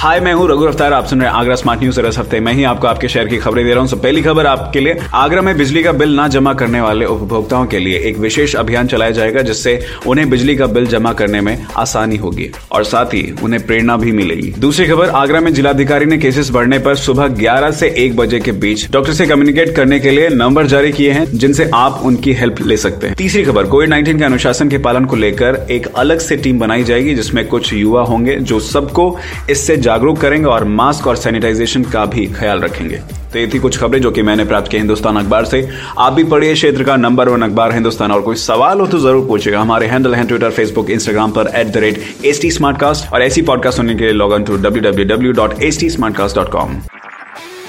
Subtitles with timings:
[0.00, 2.52] hi मैं हूँ रघु अफ्तार आप सुन रहे हैं आगरा स्मार्ट न्यूज़ इस हफ़्ते मैं
[2.52, 5.42] ही आपको आपके शहर की खबरें दे रहा हूँ। so, पहली खबर आपके लिए आगरा
[5.42, 9.10] में बिजली का बिल ना जमा करने वाले उपभोक्ताओं के लिए एक विशेष अभियान चलाया
[9.10, 13.66] जाएगा जिससे उन्हें बिजली का बिल जमा करने में आसानी होगी और साथ ही उन्हें
[13.66, 17.94] प्रेरणा भी मिलेगी। दूसरी खबर आगरा में जिलाधिकारी ने केसेस बढ़ने पर सुबह ग्यारह से
[17.98, 21.70] एक बजे के बीच डॉक्टर से कम्युनिकेट करने के लिए नंबर जारी किए हैं जिनसे
[21.74, 25.16] आप उनकी हेल्प ले सकते हैं। तीसरी खबर कोविड नाइन्टीन के अनुशासन के पालन को
[25.16, 29.18] लेकर एक अलग से टीम बनाई जाएगी जिसमें कुछ युवा होंगे जो सबको
[29.50, 32.96] इससे जागरूक करेंगे और मास्क और सैनिटाइजेशन का भी ख्याल रखेंगे।
[33.32, 35.58] तो ये थी कुछ खबरें जो कि मैंने प्राप्त की हिंदुस्तान अखबार से।
[35.98, 39.26] आप भी पढ़िए क्षेत्र का नंबर वन अखबार हिंदुस्तान। और कोई सवाल हो तो ज़रूर
[39.28, 43.22] पूछेगा हमारे हैंडल हैं ट्विटर फेसबुक इंस्टाग्राम पर at the rate H T Smartcast और
[43.22, 46.36] ऐसी पॉडकास्ट सुनने के लिए log on to W W W dot H T Smartcast
[46.36, 46.80] dot com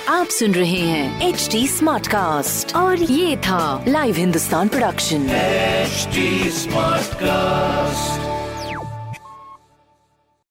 [0.09, 5.29] आप सुन रहे हैं एच टी स्मार्ट कास्ट और ये था live Hindustan production
[5.91, 8.30] HD Smartcast.